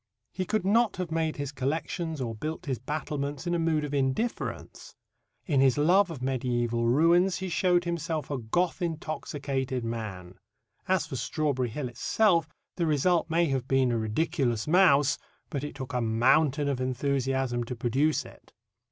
[0.31, 3.93] He could not have made his collections or built his battlements in a mood of
[3.93, 4.95] indifference.
[5.45, 10.39] In his love of mediæval ruins he showed himself a Goth intoxicated man.
[10.87, 15.19] As for Strawberry Hill itself, the result may have been a ridiculous mouse,
[15.51, 18.53] but it took a mountain of enthusiasm to produce it.